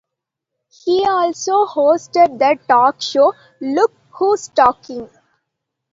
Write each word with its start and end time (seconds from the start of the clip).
He 0.71 1.05
also 1.07 1.67
hosted 1.67 2.39
the 2.39 2.57
talk 2.67 2.99
show 3.03 3.35
"Look 3.59 3.93
Who's 4.17 4.47
Talking". 4.47 5.07